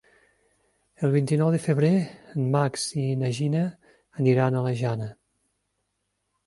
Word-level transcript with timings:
El 1.07 1.11
vint-i-nou 1.15 1.51
de 1.55 1.59
febrer 1.65 1.91
en 1.99 2.49
Max 2.57 2.87
i 3.03 3.07
na 3.23 3.31
Gina 3.41 3.63
aniran 4.23 4.57
a 4.63 4.67
la 4.69 4.75
Jana. 4.83 5.13